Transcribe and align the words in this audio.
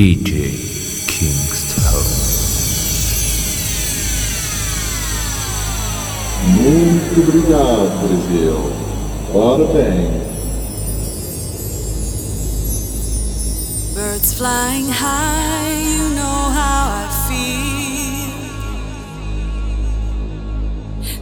DJ 0.00 0.32
Kingstone. 1.08 2.08
Muito 6.56 7.20
obrigado, 7.20 7.90
Brasil. 8.00 8.72
Parabéns. 9.30 10.24
Birds 13.94 14.32
flying 14.32 14.88
high, 14.88 15.68
you 15.84 16.08
know 16.14 16.48
how 16.48 16.88
I 16.96 17.06
feel. 17.28 18.30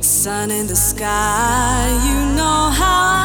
Sun 0.00 0.52
in 0.52 0.68
the 0.68 0.76
sky, 0.76 1.88
you 2.06 2.36
know 2.36 2.70
how 2.70 3.14
I 3.14 3.17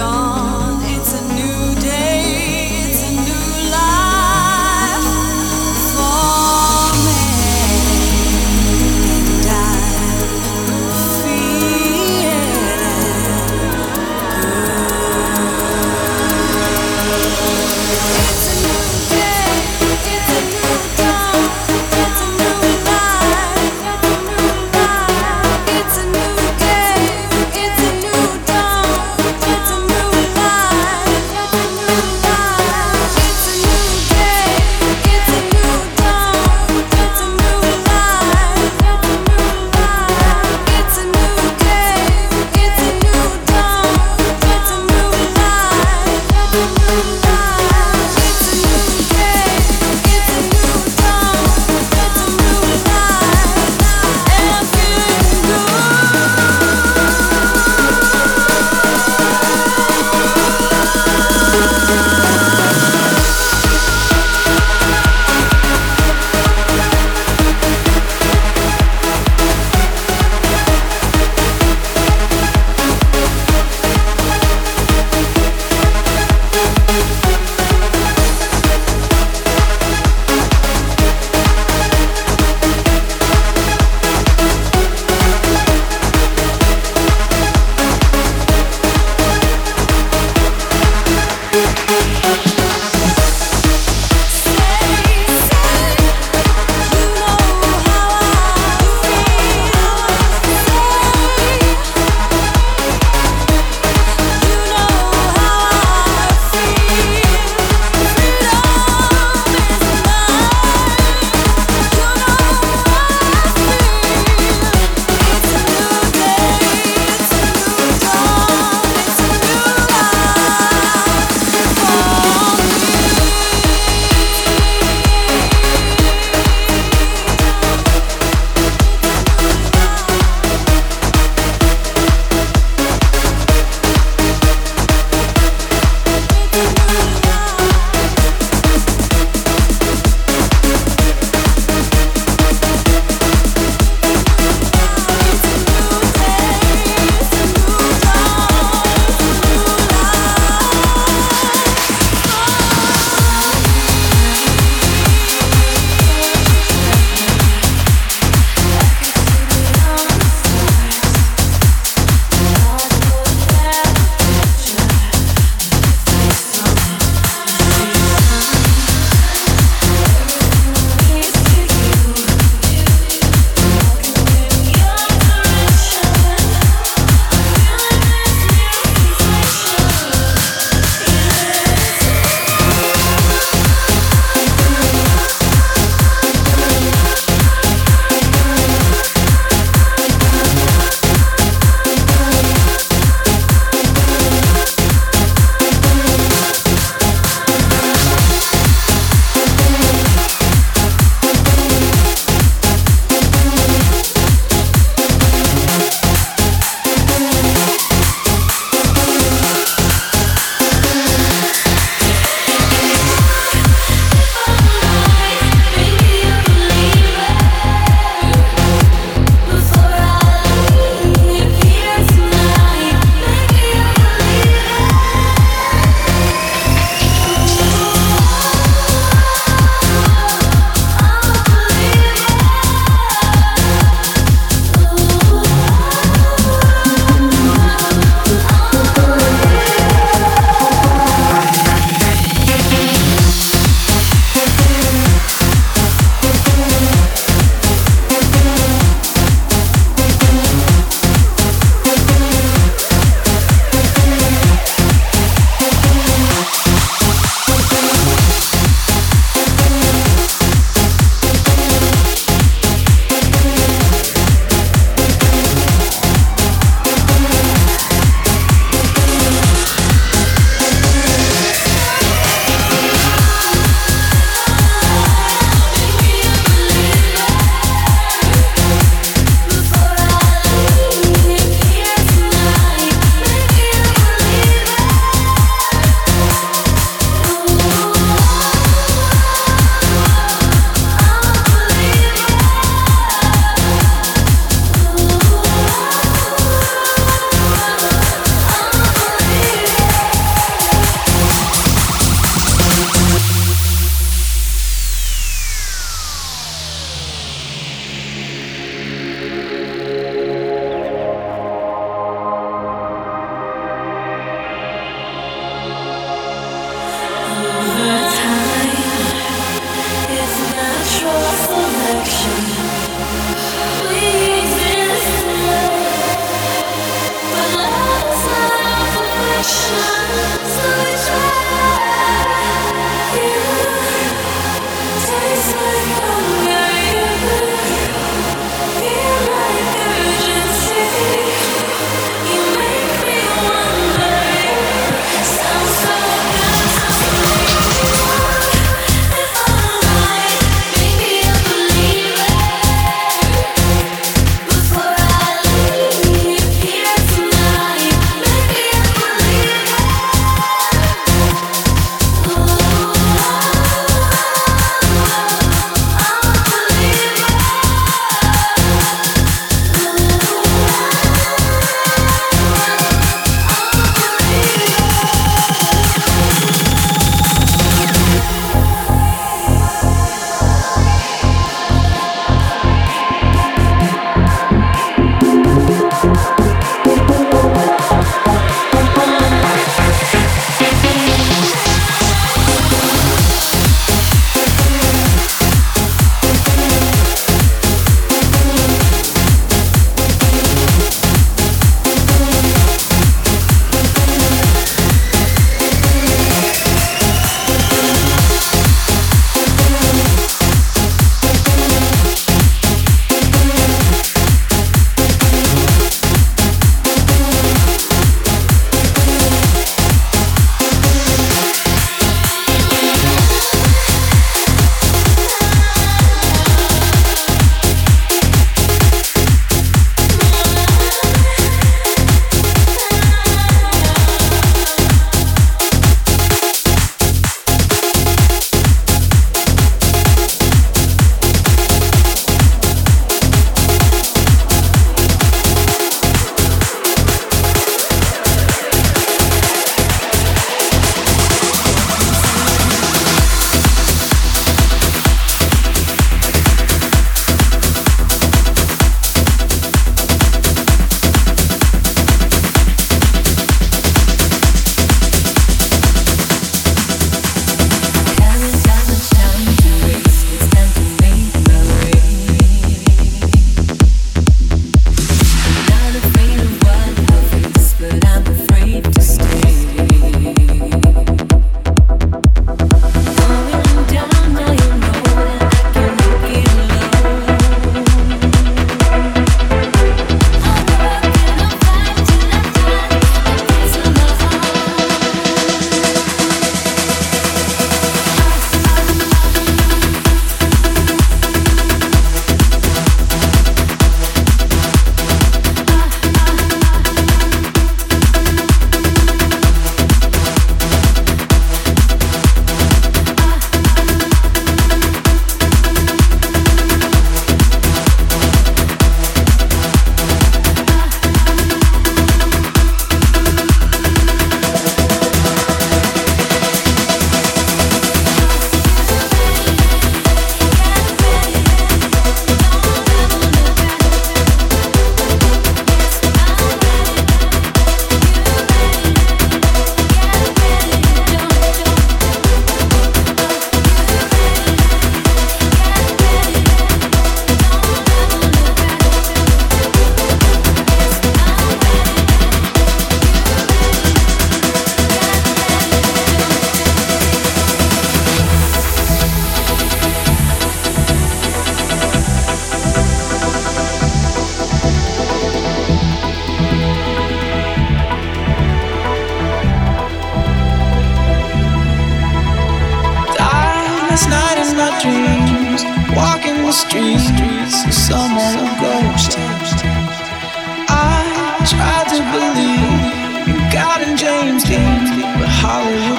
dawn, 0.00 0.59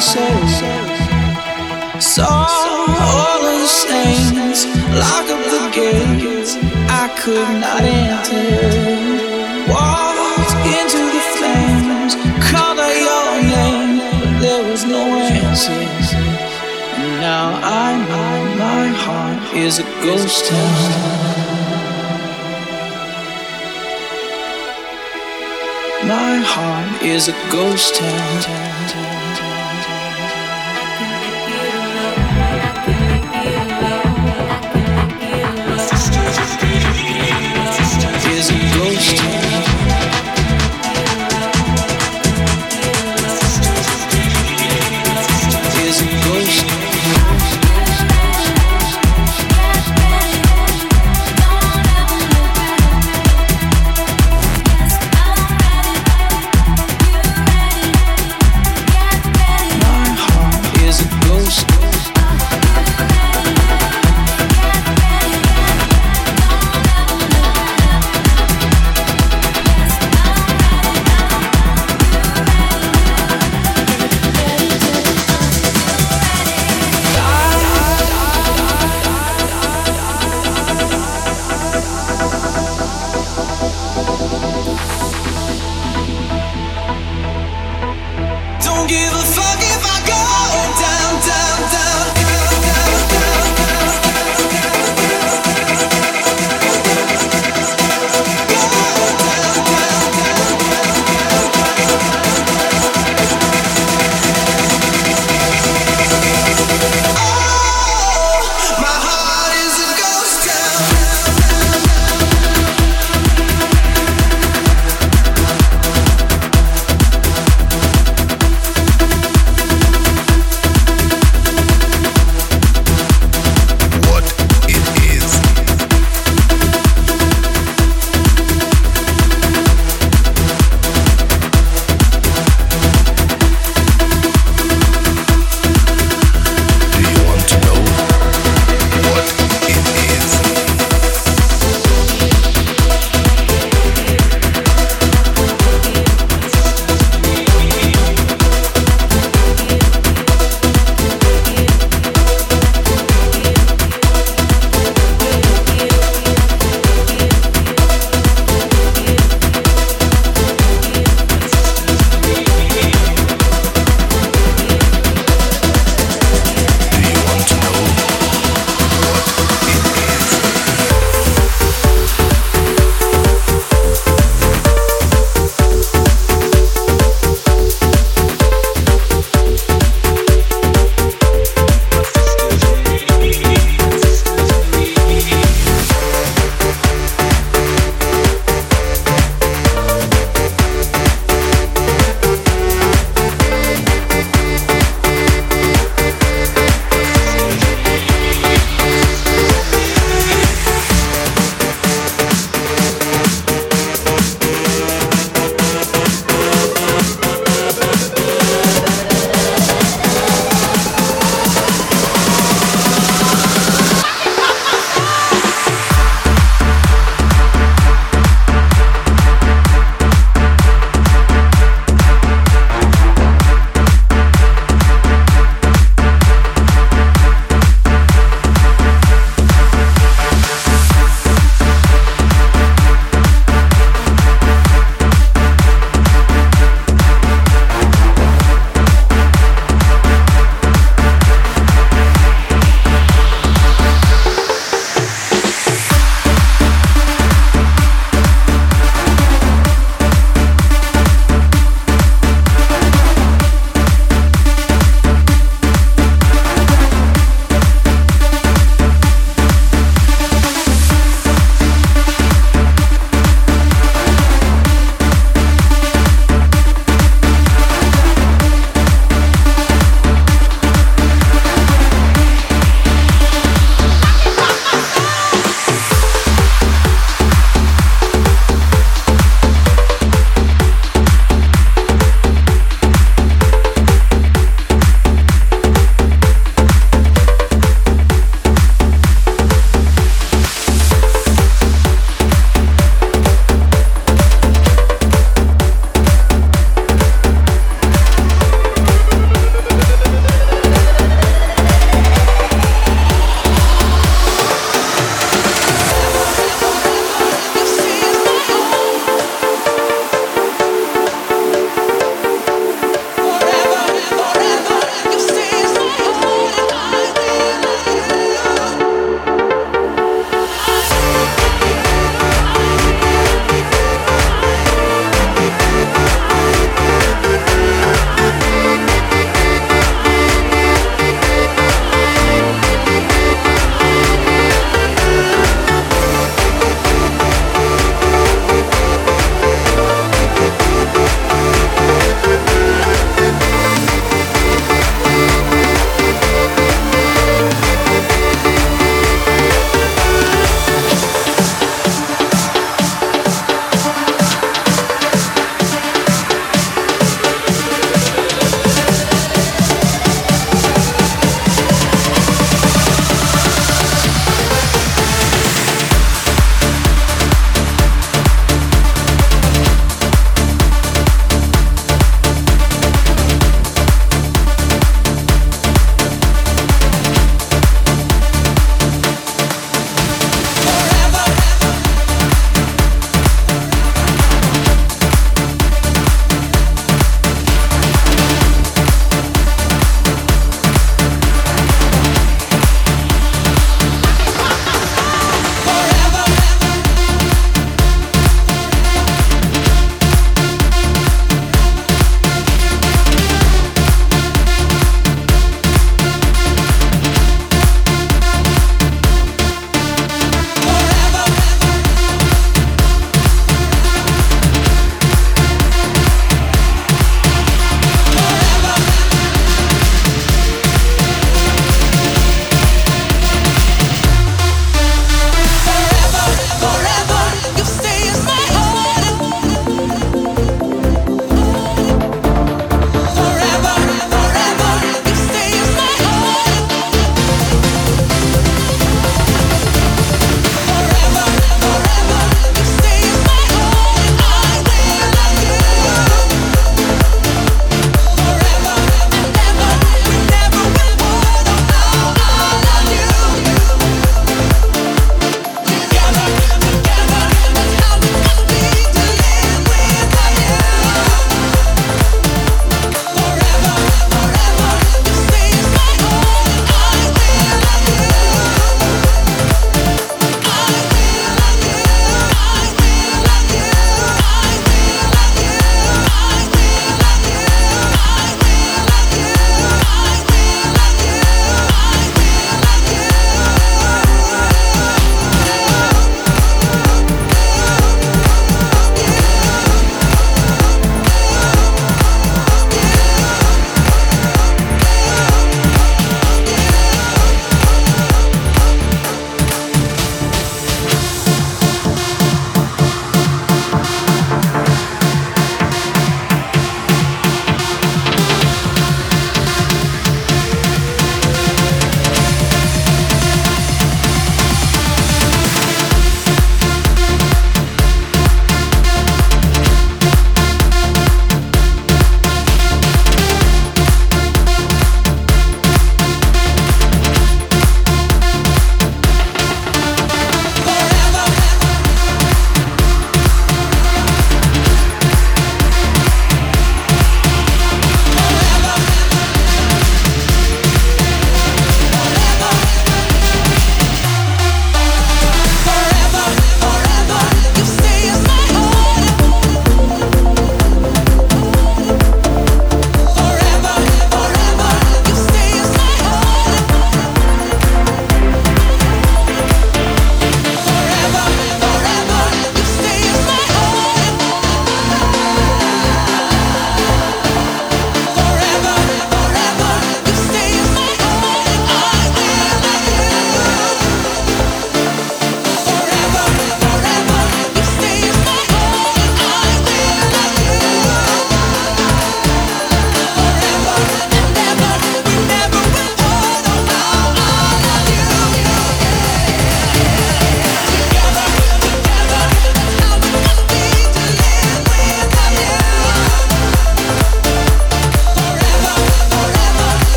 says. 0.00 0.62
Saw 1.98 2.26
all 2.26 3.42
of 3.42 3.60
the 3.60 3.66
saints 3.66 4.64
lock 4.94 5.26
up 5.34 5.42
the 5.54 5.70
gates. 5.74 6.56
I 6.88 7.08
could 7.18 7.50
not 7.60 7.82
enter. 7.82 9.08
Walked 9.68 10.54
into 10.78 11.02
the 11.16 11.24
flames, 11.34 12.14
called 12.48 12.78
out 12.78 12.94
your 13.06 13.42
name, 13.42 13.98
but 14.20 14.40
there 14.40 14.64
was 14.70 14.84
no 14.84 15.02
answer. 15.02 15.82
Now 17.20 17.58
I 17.62 17.98
know 18.08 18.54
my 18.56 18.86
heart 19.04 19.54
is 19.54 19.80
a 19.80 19.84
ghost 20.06 20.46
town. 20.46 21.28
My 26.06 26.36
heart 26.38 27.02
is 27.02 27.28
a 27.28 27.34
ghost 27.50 27.96
town. 27.96 28.77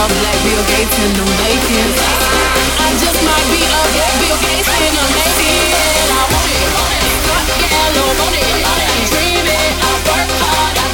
a 0.00 0.08
black 0.08 0.38
Bill 0.40 0.62
Gates 0.64 0.96
in 1.04 1.12
the 1.12 1.24
making. 1.44 1.92
I 2.80 2.88
just 2.96 3.20
might 3.20 3.48
be 3.52 3.60
a 3.68 3.80
black 3.92 4.14
Bill 4.16 4.38
Gates 4.40 4.72
in 4.80 4.92
the 4.96 5.04
making. 5.12 5.76
I 6.08 6.24
want 6.32 6.52
it, 6.56 6.68
want 6.72 6.94
it, 7.04 7.20
hot 7.28 7.44
gal, 7.60 7.96
want 8.16 8.32
it. 8.32 8.64
I 8.64 8.96
dream 9.12 9.44
it, 9.44 9.72
I 9.76 9.92
work 10.08 10.30
hard. 10.40 10.76
I 10.80 10.89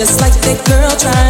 just 0.00 0.18
like 0.22 0.32
that 0.32 0.56
girl 0.66 0.96
trying. 0.96 1.29